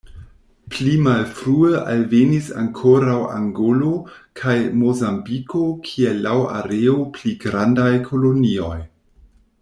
Pli 0.73 0.91
malfrue 1.07 1.73
alvenis 1.89 2.47
ankoraŭ 2.61 3.17
Angolo 3.35 3.91
kaj 4.41 4.55
Mozambiko 4.79 5.61
kiel 5.89 6.21
laŭ 6.29 6.35
areo 6.61 6.97
pli 7.19 7.35
grandaj 7.45 7.91
kolonioj. 8.13 8.77